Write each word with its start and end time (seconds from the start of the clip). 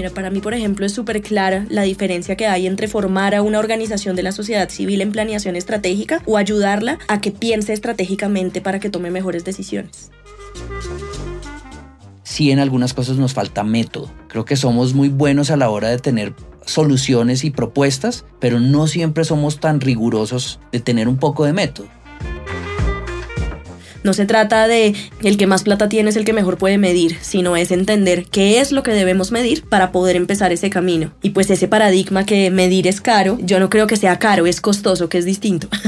Mira, 0.00 0.14
para 0.14 0.30
mí, 0.30 0.40
por 0.40 0.54
ejemplo, 0.54 0.86
es 0.86 0.94
súper 0.94 1.20
clara 1.20 1.66
la 1.68 1.82
diferencia 1.82 2.34
que 2.34 2.46
hay 2.46 2.66
entre 2.66 2.88
formar 2.88 3.34
a 3.34 3.42
una 3.42 3.58
organización 3.58 4.16
de 4.16 4.22
la 4.22 4.32
sociedad 4.32 4.70
civil 4.70 5.02
en 5.02 5.12
planeación 5.12 5.56
estratégica 5.56 6.22
o 6.24 6.38
ayudarla 6.38 6.98
a 7.06 7.20
que 7.20 7.32
piense 7.32 7.74
estratégicamente 7.74 8.62
para 8.62 8.80
que 8.80 8.88
tome 8.88 9.10
mejores 9.10 9.44
decisiones. 9.44 10.10
Sí, 12.22 12.50
en 12.50 12.60
algunas 12.60 12.94
cosas 12.94 13.18
nos 13.18 13.34
falta 13.34 13.62
método. 13.62 14.10
Creo 14.28 14.46
que 14.46 14.56
somos 14.56 14.94
muy 14.94 15.10
buenos 15.10 15.50
a 15.50 15.58
la 15.58 15.68
hora 15.68 15.90
de 15.90 15.98
tener 15.98 16.32
soluciones 16.64 17.44
y 17.44 17.50
propuestas, 17.50 18.24
pero 18.38 18.58
no 18.58 18.86
siempre 18.86 19.24
somos 19.24 19.60
tan 19.60 19.82
rigurosos 19.82 20.60
de 20.72 20.80
tener 20.80 21.08
un 21.08 21.18
poco 21.18 21.44
de 21.44 21.52
método. 21.52 21.88
No 24.02 24.14
se 24.14 24.24
trata 24.24 24.66
de 24.66 24.94
el 25.22 25.36
que 25.36 25.46
más 25.46 25.62
plata 25.62 25.90
tiene 25.90 26.08
es 26.08 26.16
el 26.16 26.24
que 26.24 26.32
mejor 26.32 26.56
puede 26.56 26.78
medir, 26.78 27.18
sino 27.20 27.54
es 27.56 27.70
entender 27.70 28.24
qué 28.24 28.60
es 28.60 28.72
lo 28.72 28.82
que 28.82 28.92
debemos 28.92 29.30
medir 29.30 29.62
para 29.64 29.92
poder 29.92 30.16
empezar 30.16 30.52
ese 30.52 30.70
camino. 30.70 31.12
Y 31.20 31.30
pues 31.30 31.50
ese 31.50 31.68
paradigma 31.68 32.24
que 32.24 32.50
medir 32.50 32.86
es 32.86 33.02
caro, 33.02 33.36
yo 33.42 33.60
no 33.60 33.68
creo 33.68 33.86
que 33.86 33.96
sea 33.96 34.18
caro, 34.18 34.46
es 34.46 34.62
costoso, 34.62 35.10
que 35.10 35.18
es 35.18 35.26
distinto. 35.26 35.68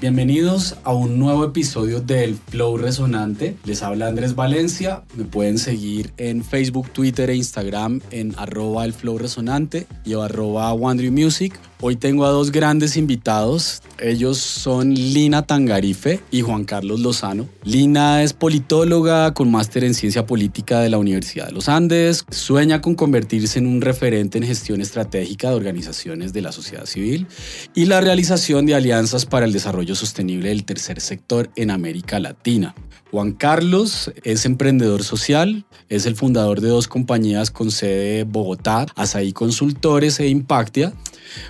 Bienvenidos 0.00 0.76
a 0.82 0.94
un 0.94 1.18
nuevo 1.18 1.44
episodio 1.44 2.00
del 2.00 2.34
Flow 2.34 2.76
Resonante. 2.76 3.56
Les 3.64 3.84
habla 3.84 4.08
Andrés 4.08 4.34
Valencia. 4.34 5.02
Me 5.14 5.22
pueden 5.22 5.58
seguir 5.58 6.12
en 6.16 6.42
Facebook, 6.42 6.90
Twitter 6.90 7.30
e 7.30 7.36
Instagram 7.36 8.00
en 8.10 8.34
arroba 8.36 8.84
el 8.84 8.94
Flow 8.94 9.18
Resonante 9.18 9.86
y 10.04 10.14
arroba 10.14 10.74
Music. 10.74 11.56
Hoy 11.84 11.96
tengo 11.96 12.24
a 12.24 12.28
dos 12.28 12.52
grandes 12.52 12.96
invitados. 12.96 13.82
Ellos 13.98 14.38
son 14.38 14.94
Lina 14.94 15.42
Tangarife 15.42 16.20
y 16.30 16.40
Juan 16.42 16.62
Carlos 16.62 17.00
Lozano. 17.00 17.48
Lina 17.64 18.22
es 18.22 18.32
politóloga 18.32 19.34
con 19.34 19.50
máster 19.50 19.82
en 19.82 19.94
ciencia 19.94 20.24
política 20.24 20.78
de 20.78 20.90
la 20.90 20.98
Universidad 20.98 21.46
de 21.46 21.52
los 21.52 21.68
Andes. 21.68 22.24
Sueña 22.30 22.80
con 22.80 22.94
convertirse 22.94 23.58
en 23.58 23.66
un 23.66 23.80
referente 23.80 24.38
en 24.38 24.44
gestión 24.44 24.80
estratégica 24.80 25.48
de 25.48 25.56
organizaciones 25.56 26.32
de 26.32 26.42
la 26.42 26.52
sociedad 26.52 26.86
civil 26.86 27.26
y 27.74 27.86
la 27.86 28.00
realización 28.00 28.64
de 28.64 28.76
alianzas 28.76 29.26
para 29.26 29.44
el 29.44 29.52
desarrollo 29.52 29.96
sostenible 29.96 30.50
del 30.50 30.64
tercer 30.64 31.00
sector 31.00 31.50
en 31.56 31.72
América 31.72 32.20
Latina. 32.20 32.76
Juan 33.10 33.32
Carlos 33.32 34.10
es 34.22 34.46
emprendedor 34.46 35.02
social, 35.02 35.66
es 35.88 36.06
el 36.06 36.14
fundador 36.14 36.60
de 36.60 36.68
dos 36.68 36.88
compañías 36.88 37.50
con 37.50 37.70
sede 37.70 38.20
en 38.20 38.30
Bogotá, 38.32 38.86
Asaí 38.94 39.32
Consultores 39.32 40.20
e 40.20 40.28
Impactia. 40.28 40.94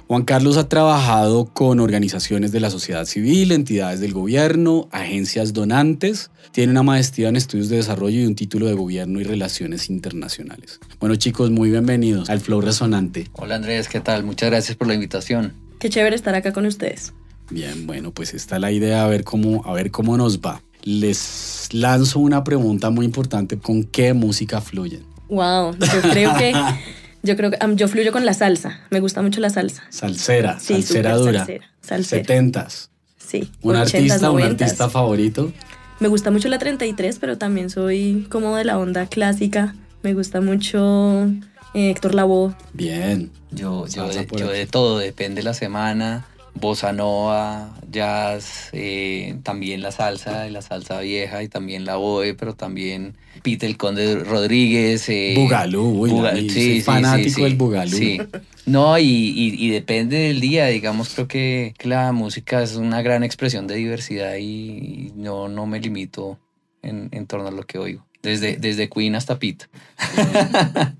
Juan 0.07 0.25
Carlos 0.25 0.57
ha 0.57 0.69
trabajado 0.69 1.47
con 1.47 1.81
organizaciones 1.81 2.53
de 2.53 2.61
la 2.61 2.71
sociedad 2.71 3.05
civil, 3.05 3.53
entidades 3.53 4.01
del 4.01 4.13
gobierno, 4.13 4.89
agencias 4.91 5.53
donantes. 5.53 6.31
Tiene 6.53 6.73
una 6.73 6.83
maestría 6.83 7.29
en 7.29 7.37
estudios 7.37 7.69
de 7.69 7.77
desarrollo 7.77 8.21
y 8.21 8.27
un 8.27 8.35
título 8.35 8.67
de 8.67 8.75
gobierno 8.75 9.21
y 9.21 9.25
relaciones 9.25 9.89
internacionales. 9.89 10.81
Bueno 11.01 11.17
chicos, 11.17 11.51
muy 11.51 11.71
bienvenidos 11.71 12.31
al 12.31 12.41
Flow 12.41 12.61
Resonante. 12.61 13.29
Hola 13.33 13.57
Andrés, 13.57 13.89
¿qué 13.89 14.01
tal? 14.01 14.25
Muchas 14.25 14.51
gracias 14.51 14.77
por 14.77 14.89
la 14.89 14.95
invitación. 14.95 15.53
Qué 15.79 15.91
chévere 15.91 16.17
estar 16.17 16.35
acá 16.35 16.53
con 16.53 16.67
ustedes. 16.67 17.13
Bien, 17.51 17.87
bueno, 17.87 18.13
pues 18.13 18.35
está 18.35 18.59
la 18.59 18.73
idea 18.73 19.05
a 19.05 19.09
ver 19.09 19.25
cómo, 19.25 19.65
a 19.67 19.73
ver 19.73 19.91
cómo 19.91 20.17
nos 20.17 20.41
va 20.41 20.63
les 20.85 21.69
lanzo 21.73 22.19
una 22.19 22.45
pregunta 22.45 22.91
muy 22.91 23.07
importante. 23.07 23.59
¿Con 23.59 23.85
qué 23.85 24.13
música 24.13 24.61
fluyen? 24.61 25.05
Wow, 25.29 25.77
yo 25.79 26.11
creo 26.11 26.37
que 26.37 26.53
yo 27.23 27.37
creo 27.37 27.51
que 27.51 27.59
yo 27.75 27.89
fluyo 27.89 28.13
con 28.13 28.27
la 28.27 28.35
salsa. 28.35 28.81
Me 28.91 29.01
gusta 29.01 29.23
mucho 29.23 29.41
la 29.41 29.51
salsa. 29.51 29.85
Salsera, 29.91 30.59
salsera 30.59 31.17
dura. 31.17 31.47
Salsera. 31.81 32.69
Sí. 33.17 33.51
¿Un 33.63 33.77
artista, 33.77 34.31
un 34.31 34.43
artista 34.43 34.89
favorito? 34.91 35.53
Me 36.01 36.09
gusta 36.09 36.31
mucho 36.31 36.49
la 36.49 36.59
33, 36.59 37.19
pero 37.19 37.39
también 37.39 37.71
soy 37.71 38.27
como 38.31 38.57
de 38.57 38.65
la 38.65 38.79
onda 38.79 39.07
clásica. 39.07 39.75
Me 40.03 40.15
gusta 40.15 40.41
mucho 40.41 41.27
eh, 41.75 41.91
Héctor 41.91 42.15
Lavoe. 42.15 42.55
Bien. 42.73 43.31
Yo, 43.53 43.87
yo, 43.87 44.09
de, 44.09 44.27
yo 44.37 44.49
de 44.49 44.67
todo, 44.67 44.99
depende 44.99 45.43
de 45.43 45.45
la 45.45 45.55
semana 45.55 46.27
bossa 46.55 46.93
nova, 46.93 47.75
jazz, 47.91 48.69
eh, 48.73 49.37
también 49.43 49.83
la 49.83 49.91
salsa, 49.91 50.49
la 50.49 50.63
salsa 50.63 51.01
vieja 51.01 51.43
y 51.43 51.49
también 51.49 51.85
la 51.85 51.97
boe, 51.97 52.35
pero 52.35 52.55
también 52.55 53.17
Pete 53.43 53.67
el 53.67 53.77
Conde 53.77 54.17
Rodríguez. 54.17 55.09
Eh, 55.09 55.35
Bugalú, 55.37 56.07
sí, 56.49 56.81
fanático 56.81 57.45
del 57.45 57.57
Bugalú. 57.57 57.97
Sí. 57.97 58.21
No, 58.65 58.97
y, 58.99 59.71
depende 59.71 60.19
del 60.19 60.41
día, 60.41 60.67
digamos, 60.67 61.11
creo 61.15 61.27
que, 61.27 61.75
la 61.83 62.13
música 62.13 62.63
es 62.63 62.77
una 62.77 63.03
gran 63.03 63.25
expresión 63.25 63.67
de 63.67 63.75
diversidad 63.75 64.37
y, 64.37 65.13
no, 65.17 65.49
no 65.49 65.67
me 65.67 65.81
limito 65.81 66.39
en, 66.83 67.09
en, 67.13 67.27
torno 67.27 67.49
a 67.49 67.51
lo 67.51 67.65
que 67.65 67.79
oigo, 67.79 68.07
desde, 68.23 68.57
desde 68.57 68.89
Queen 68.89 69.17
hasta 69.17 69.39
Pete. 69.39 69.67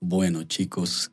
bueno, 0.00 0.44
chicos, 0.44 1.10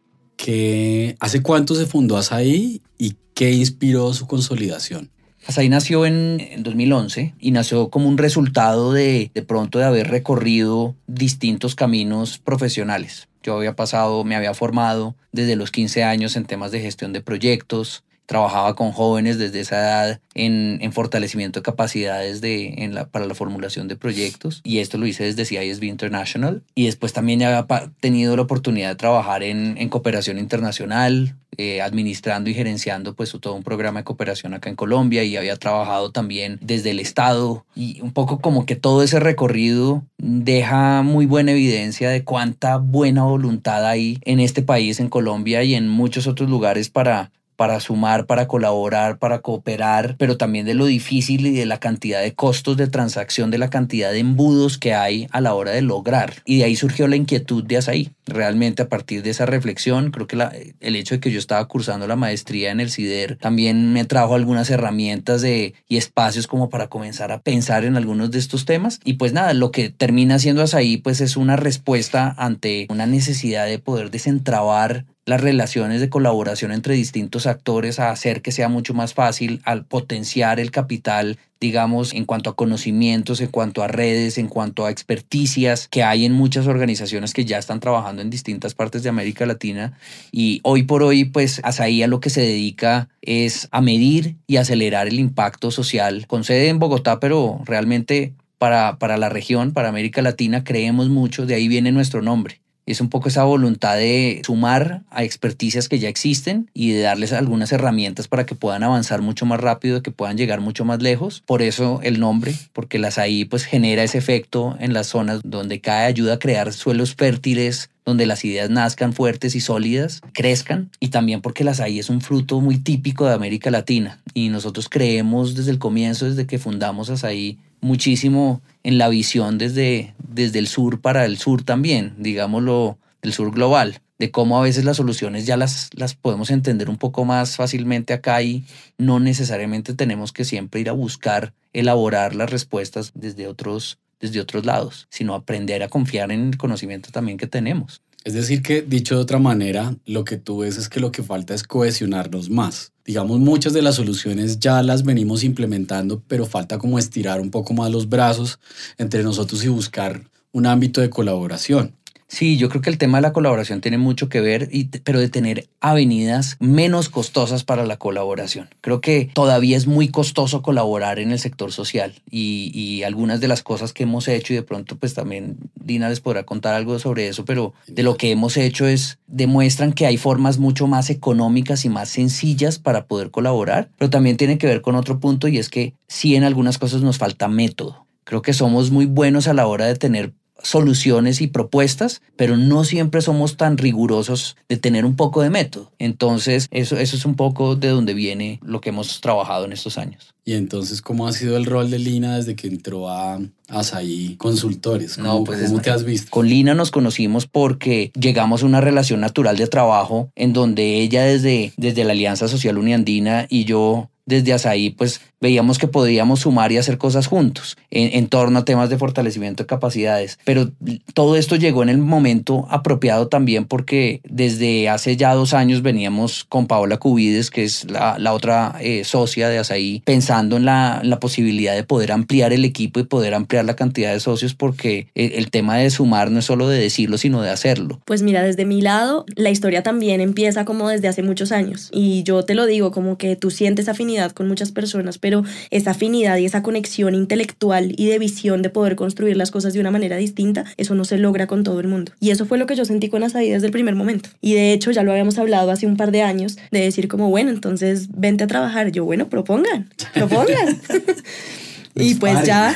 ¿hace 1.20 1.42
cuánto 1.42 1.76
se 1.76 1.86
fundó 1.86 2.18
Asaí 2.18 2.82
y 2.98 3.16
qué 3.38 3.52
inspiró 3.52 4.12
su 4.14 4.26
consolidación? 4.26 5.12
Asaí 5.46 5.70
nació 5.70 6.08
en, 6.08 6.42
2011 6.58 7.36
y 7.40 7.52
nació 7.52 7.90
como 7.90 8.10
un 8.10 8.18
resultado 8.18 8.92
de, 8.92 9.30
de 9.34 9.44
pronto 9.44 9.78
de 9.78 9.86
haber 9.86 10.10
recorrido 10.10 10.96
distintos 11.06 11.76
caminos 11.76 12.40
profesionales. 12.40 13.30
Yo 13.44 13.56
había 13.56 13.76
pasado, 13.76 14.24
me 14.24 14.36
había 14.36 14.56
formado 14.56 15.16
desde 15.32 15.56
los 15.56 15.70
15 15.70 16.04
años 16.04 16.36
en 16.36 16.46
temas 16.46 16.72
de 16.72 16.82
gestión 16.82 17.14
de 17.14 17.22
proyectos, 17.22 18.04
trabajaba 18.28 18.76
con 18.76 18.92
jóvenes 18.92 19.40
desde 19.40 19.62
esa 19.62 19.78
edad 19.78 20.20
en, 20.36 20.78
en 20.82 20.92
fortalecimiento 20.92 21.60
de 21.60 21.64
capacidades 21.64 22.42
de, 22.42 22.84
en 22.84 22.94
la, 22.94 23.08
para 23.08 23.26
la 23.26 23.34
formulación 23.34 23.88
de 23.88 23.96
proyectos. 23.96 24.62
Y 24.64 24.80
esto 24.80 24.98
lo 24.98 25.08
hice 25.08 25.24
desde 25.24 25.46
CISB 25.46 25.86
International. 25.86 26.62
Y 26.76 26.86
después 26.86 27.14
también 27.14 27.42
había 27.42 27.66
tenido 28.00 28.36
la 28.36 28.44
oportunidad 28.44 28.90
de 28.90 28.96
trabajar 28.96 29.44
en, 29.44 29.78
en 29.78 29.90
cooperación 29.90 30.38
internacional, 30.38 31.36
eh, 31.58 31.82
administrando 31.82 32.50
y 32.50 32.54
gerenciando 32.54 33.16
pues 33.16 33.32
todo 33.40 33.56
un 33.56 33.64
programa 33.64 34.02
de 34.02 34.04
cooperación 34.04 34.54
acá 34.54 34.70
en 34.70 34.76
Colombia. 34.76 35.24
Y 35.24 35.38
había 35.38 35.56
trabajado 35.56 36.12
también 36.12 36.60
desde 36.62 36.92
el 36.92 37.00
Estado. 37.00 37.66
Y 37.76 38.02
un 38.02 38.12
poco 38.12 38.40
como 38.40 38.66
que 38.66 38.76
todo 38.76 39.04
ese 39.04 39.22
recorrido 39.22 40.04
deja 40.18 41.02
muy 41.02 41.26
buena 41.26 41.54
evidencia 41.54 42.10
de 42.10 42.26
cuánta 42.26 42.76
buena 42.76 43.24
voluntad 43.24 43.88
hay 43.88 44.20
en 44.26 44.42
este 44.42 44.64
país, 44.64 45.00
en 45.00 45.08
Colombia 45.08 45.64
y 45.64 45.76
en 45.76 45.88
muchos 45.88 46.28
otros 46.28 46.50
lugares 46.50 46.90
para 46.90 47.32
para 47.58 47.80
sumar, 47.80 48.28
para 48.28 48.48
colaborar, 48.48 49.18
para 49.18 49.40
cooperar, 49.40 50.16
pero 50.18 50.38
también 50.38 50.66
de 50.66 50.76
lo 50.76 50.86
difícil 50.86 51.48
y 51.48 51.52
de 51.52 51.66
la 51.66 51.80
cantidad 51.80 52.22
de 52.22 52.34
costos 52.34 52.78
de 52.78 52.88
transacción, 52.88 53.52
de 53.52 53.58
la 53.58 53.70
cantidad 53.70 54.12
de 54.12 54.20
embudos 54.20 54.78
que 54.78 54.94
hay 54.94 55.28
a 55.32 55.42
la 55.42 55.56
hora 55.56 55.72
de 55.72 55.82
lograr. 55.82 56.36
Y 56.46 56.60
de 56.60 56.66
ahí 56.66 56.76
surgió 56.76 57.08
la 57.08 57.16
inquietud 57.16 57.64
de 57.64 57.78
Asaí. 57.78 58.12
Realmente 58.28 58.84
a 58.84 58.90
partir 58.90 59.24
de 59.24 59.32
esa 59.32 59.46
reflexión, 59.46 60.12
creo 60.12 60.28
que 60.28 60.38
el 60.80 60.96
hecho 60.96 61.16
de 61.16 61.20
que 61.20 61.32
yo 61.32 61.40
estaba 61.40 61.68
cursando 61.68 62.08
la 62.08 62.16
maestría 62.16 62.72
en 62.72 62.80
el 62.80 62.92
CIDER 62.92 63.38
también 63.38 63.92
me 63.92 64.06
trajo 64.06 64.36
algunas 64.36 64.70
herramientas 64.70 65.42
de, 65.42 65.74
y 65.88 65.98
espacios 65.98 66.46
como 66.46 66.70
para 66.70 66.88
comenzar 66.88 67.32
a 67.32 67.42
pensar 67.42 67.86
en 67.86 67.98
algunos 67.98 68.30
de 68.32 68.40
estos 68.40 68.66
temas. 68.66 69.00
Y 69.04 69.14
pues 69.14 69.34
nada, 69.34 69.54
lo 69.54 69.72
que 69.72 69.90
termina 69.90 70.38
siendo 70.38 70.62
Asaí 70.62 70.98
pues 70.98 71.22
es 71.22 71.36
una 71.38 71.56
respuesta 71.56 72.36
ante 72.38 72.86
una 72.90 73.08
necesidad 73.08 73.66
de 73.66 73.80
poder 73.80 74.12
desentrabar 74.12 75.06
las 75.28 75.42
relaciones 75.42 76.00
de 76.02 76.10
colaboración 76.10 76.72
entre 76.72 76.96
distintos 76.96 77.48
actores 77.48 78.00
a 78.00 78.12
hacer 78.12 78.42
que 78.42 78.54
sea 78.54 78.70
mucho 78.70 78.94
más 78.94 79.14
fácil 79.14 79.62
al 79.66 79.86
potenciar 79.86 80.60
el 80.60 80.72
capital 80.72 81.38
digamos, 81.60 82.14
en 82.14 82.26
cuanto 82.26 82.50
a 82.50 82.56
conocimientos, 82.56 83.42
en 83.42 83.48
cuanto 83.48 83.82
a 83.82 83.88
redes, 83.88 84.38
en 84.38 84.48
cuanto 84.48 84.86
a 84.86 84.92
experticias 84.92 85.88
que 85.88 86.04
hay 86.04 86.26
en 86.26 86.34
muchas 86.34 86.68
organizaciones 86.68 87.34
que 87.34 87.46
ya 87.46 87.58
están 87.58 87.80
trabajando 87.80 88.22
en 88.22 88.30
distintas 88.30 88.76
partes 88.76 89.04
de 89.04 89.10
América 89.10 89.46
Latina. 89.46 89.98
Y 90.32 90.60
hoy 90.64 90.84
por 90.84 91.02
hoy, 91.04 91.26
pues, 91.26 91.60
Asaí 91.64 92.04
a 92.04 92.08
lo 92.08 92.20
que 92.20 92.30
se 92.30 92.42
dedica 92.42 93.10
es 93.22 93.68
a 93.72 93.82
medir 93.82 94.36
y 94.46 94.58
acelerar 94.58 95.08
el 95.08 95.20
impacto 95.20 95.72
social 95.72 96.28
con 96.28 96.44
sede 96.44 96.70
en 96.70 96.78
Bogotá, 96.80 97.20
pero 97.20 97.60
realmente 97.66 98.34
para, 98.60 99.00
para 99.00 99.18
la 99.18 99.30
región, 99.30 99.74
para 99.74 99.90
América 99.90 100.22
Latina, 100.22 100.64
creemos 100.64 101.10
mucho, 101.10 101.48
de 101.48 101.56
ahí 101.56 101.68
viene 101.68 101.92
nuestro 101.92 102.22
nombre 102.22 102.62
es 102.88 103.02
un 103.02 103.10
poco 103.10 103.28
esa 103.30 103.44
voluntad 103.44 103.98
de 103.98 104.42
sumar 104.46 105.04
a 105.12 105.24
experticias 105.24 105.90
que 105.90 106.00
ya 106.00 106.10
existen 106.10 106.72
y 106.74 106.94
de 106.94 107.02
darles 107.02 107.34
algunas 107.34 107.72
herramientas 107.72 108.28
para 108.28 108.46
que 108.46 108.56
puedan 108.56 108.84
avanzar 108.84 109.22
mucho 109.22 109.46
más 109.46 109.60
rápido, 109.60 110.02
que 110.02 110.12
puedan 110.12 110.38
llegar 110.38 110.62
mucho 110.62 110.86
más 110.86 111.02
lejos. 111.02 111.44
Por 111.46 111.62
eso 111.62 112.00
el 112.02 112.20
nombre, 112.20 112.56
porque 112.74 112.98
las 112.98 113.18
ahí 113.18 113.46
pues 113.46 113.66
genera 113.66 114.04
ese 114.04 114.18
efecto 114.18 114.78
en 114.80 114.94
las 114.94 115.08
zonas 115.08 115.42
donde 115.44 115.82
cae, 115.82 116.06
ayuda 116.06 116.36
a 116.36 116.40
crear 116.40 116.74
suelos 116.74 117.16
fértiles 117.16 117.90
donde 118.08 118.26
las 118.26 118.46
ideas 118.46 118.70
nazcan 118.70 119.12
fuertes 119.12 119.54
y 119.54 119.60
sólidas, 119.60 120.22
crezcan, 120.32 120.90
y 121.02 121.10
también 121.10 121.42
porque 121.42 121.66
las 121.66 121.82
ahí 121.82 122.00
es 122.00 122.10
un 122.10 122.22
fruto 122.22 122.62
muy 122.62 122.78
típico 122.78 123.28
de 123.28 123.34
América 123.34 123.70
Latina. 123.70 124.22
Y 124.34 124.48
nosotros 124.48 124.88
creemos 124.88 125.56
desde 125.56 125.72
el 125.72 125.78
comienzo, 125.78 126.26
desde 126.26 126.48
que 126.48 126.58
fundamos 126.58 127.10
Asaí, 127.10 127.60
muchísimo 127.82 128.62
en 128.84 128.98
la 128.98 129.10
visión 129.10 129.58
desde, 129.58 130.14
desde 130.26 130.60
el 130.60 130.70
sur 130.70 131.02
para 131.02 131.26
el 131.26 131.38
sur 131.38 131.64
también, 131.64 132.14
digámoslo, 132.18 132.98
del 133.22 133.34
sur 133.34 133.52
global, 133.52 134.00
de 134.20 134.32
cómo 134.32 134.58
a 134.58 134.64
veces 134.64 134.86
las 134.86 134.96
soluciones 134.96 135.46
ya 135.46 135.58
las, 135.58 135.90
las 135.94 136.16
podemos 136.16 136.50
entender 136.50 136.90
un 136.90 136.98
poco 136.98 137.26
más 137.26 137.58
fácilmente 137.58 138.14
acá 138.14 138.42
y 138.42 138.64
no 138.98 139.20
necesariamente 139.20 139.94
tenemos 139.94 140.32
que 140.32 140.46
siempre 140.46 140.80
ir 140.80 140.88
a 140.88 140.94
buscar 140.94 141.54
elaborar 141.74 142.36
las 142.36 142.50
respuestas 142.50 143.12
desde 143.16 143.48
otros 143.48 144.00
desde 144.20 144.40
otros 144.40 144.66
lados, 144.66 145.08
sino 145.10 145.34
aprender 145.34 145.84
a 145.84 145.90
confiar 145.90 146.32
en 146.32 146.50
el 146.50 146.58
conocimiento 146.58 147.10
también 147.12 147.38
que 147.38 147.48
tenemos. 147.48 148.02
Es 148.24 148.34
decir, 148.34 148.62
que 148.62 148.82
dicho 148.82 149.16
de 149.16 149.22
otra 149.22 149.40
manera, 149.40 149.96
lo 150.06 150.26
que 150.26 150.38
tú 150.38 150.60
ves 150.60 150.78
es 150.78 150.90
que 150.90 151.00
lo 151.00 151.12
que 151.12 151.24
falta 151.24 151.54
es 151.54 151.64
cohesionarnos 151.64 152.50
más. 152.50 152.92
Digamos, 153.06 153.40
muchas 153.40 153.72
de 153.72 153.82
las 153.82 153.96
soluciones 153.96 154.60
ya 154.60 154.84
las 154.84 155.04
venimos 155.04 155.46
implementando, 155.46 156.22
pero 156.28 156.46
falta 156.46 156.78
como 156.78 157.00
estirar 157.00 157.40
un 157.40 157.52
poco 157.52 157.74
más 157.74 157.90
los 157.90 158.10
brazos 158.10 158.60
entre 158.98 159.24
nosotros 159.24 159.64
y 159.64 159.70
buscar 159.70 160.30
un 160.52 160.66
ámbito 160.66 161.00
de 161.00 161.10
colaboración. 161.10 161.97
Sí, 162.30 162.58
yo 162.58 162.68
creo 162.68 162.82
que 162.82 162.90
el 162.90 162.98
tema 162.98 163.20
de 163.20 163.22
la 163.22 163.32
colaboración 163.32 163.80
tiene 163.80 163.98
mucho 163.98 164.28
que 164.28 164.42
ver, 164.42 164.70
pero 165.06 165.20
de 165.20 165.30
tener 165.30 165.70
avenidas 165.80 166.58
menos 166.60 167.08
costosas 167.08 167.64
para 167.64 167.86
la 167.86 167.98
colaboración. 167.98 168.70
Creo 168.82 169.00
que 169.00 169.30
todavía 169.34 169.78
es 169.78 169.88
muy 169.88 170.10
costoso 170.10 170.62
colaborar 170.62 171.20
en 171.20 171.32
el 171.32 171.40
sector 171.40 171.72
social 171.72 172.14
y, 172.30 172.70
y, 172.74 173.04
algunas 173.04 173.40
de 173.40 173.48
las 173.48 173.64
cosas 173.64 173.94
que 173.94 174.04
hemos 174.04 174.28
hecho 174.28 174.52
y 174.52 174.58
de 174.58 174.64
pronto 174.64 174.98
pues 174.98 175.14
también 175.14 175.58
Dina 175.76 176.10
les 176.10 176.20
podrá 176.20 176.44
contar 176.44 176.76
algo 176.76 177.00
sobre 177.00 177.30
eso, 177.30 177.46
pero 177.46 177.74
de 177.88 178.04
lo 178.04 178.18
que 178.18 178.32
hemos 178.32 178.58
hecho 178.58 178.88
es 178.88 179.20
demuestran 179.28 179.94
que 179.94 180.06
hay 180.06 180.18
formas 180.18 180.58
mucho 180.58 180.88
más 180.88 181.10
económicas 181.10 181.86
y 181.86 181.90
más 181.90 182.10
sencillas 182.10 182.78
para 182.78 183.06
poder 183.06 183.32
colaborar, 183.32 183.90
pero 183.98 184.10
también 184.10 184.36
tiene 184.36 184.58
que 184.58 184.68
ver 184.68 184.82
con 184.82 184.96
otro 184.96 185.20
punto 185.20 185.48
y 185.48 185.58
es 185.58 185.70
que 185.70 185.94
sí 186.08 186.36
en 186.36 186.44
algunas 186.44 186.78
cosas 186.78 187.02
nos 187.02 187.18
falta 187.18 187.48
método. 187.48 188.06
Creo 188.26 188.42
que 188.42 188.52
somos 188.52 188.92
muy 188.92 189.06
buenos 189.06 189.48
a 189.48 189.54
la 189.54 189.68
hora 189.68 189.86
de 189.86 189.96
tener 189.96 190.34
soluciones 190.62 191.42
y 191.42 191.48
propuestas, 191.48 192.22
pero 192.36 192.58
no 192.58 192.84
siempre 192.84 193.22
somos 193.22 193.58
tan 193.58 193.78
rigurosos 193.78 194.58
de 194.70 194.78
tener 194.78 195.06
un 195.06 195.16
poco 195.16 195.42
de 195.42 195.50
método. 195.50 195.92
Entonces, 196.00 196.68
eso, 196.72 196.98
eso 196.98 197.16
es 197.16 197.26
un 197.26 197.36
poco 197.36 197.76
de 197.76 197.90
donde 197.90 198.14
viene 198.14 198.60
lo 198.64 198.82
que 198.82 198.90
hemos 198.90 199.22
trabajado 199.22 199.66
en 199.66 199.72
estos 199.72 199.98
años. 199.98 200.34
Y 200.48 200.54
entonces, 200.54 201.02
¿cómo 201.02 201.28
ha 201.28 201.34
sido 201.34 201.58
el 201.58 201.66
rol 201.66 201.92
de 201.92 202.00
Lina 202.00 202.38
desde 202.38 202.56
que 202.56 202.68
entró 202.68 203.10
a 203.10 203.38
Asaí 203.68 204.36
Consultores? 204.38 205.18
¿Cómo, 205.18 205.28
no, 205.28 205.44
pues 205.44 205.62
¿cómo 205.68 205.82
te 205.82 205.90
has 205.90 206.06
visto? 206.06 206.32
Con 206.32 206.48
Lina 206.48 206.74
nos 206.74 206.90
conocimos 206.90 207.48
porque 207.48 208.12
llegamos 208.18 208.64
a 208.64 208.66
una 208.66 208.80
relación 208.80 209.20
natural 209.20 209.58
de 209.58 209.68
trabajo 209.68 210.32
en 210.36 210.54
donde 210.54 211.02
ella 211.02 211.24
desde, 211.24 211.74
desde 211.76 212.06
la 212.06 212.14
Alianza 212.14 212.48
Social 212.48 212.78
Uniandina 212.78 213.46
y 213.50 213.66
yo 213.66 214.10
desde 214.28 214.54
Asaí, 214.54 214.92
pues 214.92 215.22
veíamos 215.40 215.78
que 215.78 215.88
podíamos 215.88 216.42
sumar 216.42 216.72
y 216.72 216.78
hacer 216.78 216.98
cosas 216.98 217.28
juntos 217.28 217.78
en, 217.92 218.28
torno 218.28 218.60
a 218.60 218.66
temas 218.66 218.90
de 218.90 218.98
fortalecimiento 218.98 219.64
de 219.64 219.68
capacidades. 219.68 220.38
Pero 220.44 220.70
todo 221.14 221.36
esto 221.38 221.56
llegó 221.56 221.82
en 221.82 221.90
el 221.90 221.98
momento 221.98 222.68
apropiado 222.70 223.28
también 223.28 223.66
porque 223.66 224.20
desde 224.26 224.90
hace 224.90 225.16
ya 225.16 225.34
dos 225.34 225.54
años 225.54 225.82
veníamos 225.82 226.44
con 226.44 226.68
Paola 226.68 226.98
Cubides, 226.98 227.52
que 227.52 227.64
es 227.64 227.90
la, 227.90 228.20
la 228.20 228.34
otra 228.34 228.76
eh, 228.82 229.04
socia 229.06 229.48
de 229.48 229.60
Asaí, 229.60 230.02
pensando 230.06 230.58
en 230.58 230.66
la, 230.66 231.02
la, 231.04 231.20
posibilidad 231.20 231.74
de 231.74 231.84
poder 231.84 232.12
ampliar 232.12 232.52
el 232.52 232.66
equipo 232.66 233.00
y 233.00 233.04
poder 233.04 233.34
ampliar 233.34 233.64
la 233.66 233.76
cantidad 233.76 234.12
de 234.12 234.20
socios 234.20 234.54
porque 234.54 235.08
el, 235.16 235.32
el 235.34 235.50
tema 235.52 235.78
de 235.78 235.90
sumar 235.90 236.32
no 236.32 236.40
es 236.40 236.46
solo 236.46 236.68
de 236.68 236.80
decirlo, 236.80 237.18
sino 237.18 237.42
de 237.42 237.50
hacerlo. 237.50 238.02
Pues 238.06 238.22
mira, 238.22 238.44
desde 238.44 238.66
mi 238.66 238.82
lado, 238.82 239.26
la 239.36 239.50
historia 239.50 239.84
también 239.84 240.20
empieza 240.20 240.66
como 240.66 240.90
desde 240.90 241.08
hace 241.08 241.24
muchos 241.24 241.52
años. 241.52 241.90
Y 241.94 242.24
yo 242.24 242.44
te 242.44 242.56
lo 242.56 242.66
digo, 242.66 242.92
como 242.92 243.18
que 243.18 243.36
tú 243.36 243.52
sientes 243.52 243.88
afinidad 243.88 244.17
con 244.34 244.48
muchas 244.48 244.72
personas, 244.72 245.18
pero 245.18 245.44
esa 245.70 245.92
afinidad 245.92 246.38
y 246.38 246.46
esa 246.46 246.64
conexión 246.64 247.16
intelectual 247.16 247.94
y 247.98 248.08
de 248.08 248.20
visión 248.20 248.62
de 248.62 248.70
poder 248.70 248.96
construir 248.96 249.38
las 249.38 249.52
cosas 249.52 249.74
de 249.74 249.80
una 249.80 249.92
manera 249.92 250.18
distinta, 250.18 250.66
eso 250.78 250.96
no 250.96 251.06
se 251.06 251.18
logra 251.18 251.48
con 251.48 251.64
todo 251.64 251.80
el 251.80 251.88
mundo. 251.88 252.12
Y 252.20 252.32
eso 252.32 252.46
fue 252.46 252.58
lo 252.58 252.66
que 252.66 252.76
yo 252.76 252.86
sentí 252.86 253.10
con 253.10 253.24
Asaí 253.24 253.50
desde 253.50 253.68
el 253.68 253.72
primer 253.72 253.96
momento. 253.96 254.30
Y 254.42 254.54
de 254.54 254.74
hecho 254.74 254.92
ya 254.92 255.04
lo 255.04 255.12
habíamos 255.12 255.38
hablado 255.38 255.72
hace 255.72 255.88
un 255.88 255.98
par 255.98 256.12
de 256.12 256.24
años, 256.24 256.58
de 256.72 256.80
decir 256.82 257.08
como, 257.08 257.30
bueno, 257.30 257.52
entonces 257.52 258.10
vente 258.14 258.44
a 258.44 258.48
trabajar. 258.48 258.92
Yo, 258.92 259.06
bueno, 259.06 259.30
propongan, 259.30 259.90
propongan. 260.14 260.80
Y 262.00 262.16
pues 262.16 262.44
ya 262.44 262.76